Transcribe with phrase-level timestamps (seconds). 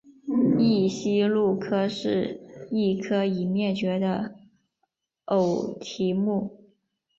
[0.57, 4.33] 异鼷鹿科是一科已灭绝的
[5.25, 6.71] 偶蹄目。